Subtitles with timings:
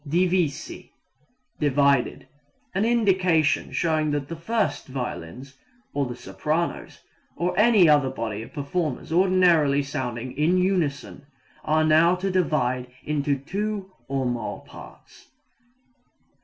[0.09, 0.93] Divisi
[1.59, 2.25] divided.
[2.73, 5.59] An indication showing that the first violins,
[5.93, 7.01] or the sopranos,
[7.37, 11.27] or any other body of performers ordinarily sounding in unison
[11.63, 15.27] are now to divide into two or more parts.